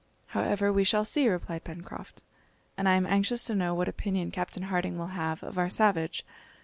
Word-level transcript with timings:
"However, 0.29 0.73
we 0.73 0.83
shall 0.83 1.05
see," 1.05 1.29
replied 1.29 1.63
Pencroft; 1.63 2.23
"and 2.75 2.89
I 2.89 2.93
am 2.93 3.05
anxious 3.05 3.45
to 3.45 3.53
know 3.53 3.75
what 3.75 3.87
opinion 3.87 4.31
Captain 4.31 4.63
Harding 4.63 4.97
will 4.97 5.09
have 5.13 5.43
of 5.43 5.59
our 5.59 5.69
savage. 5.69 6.25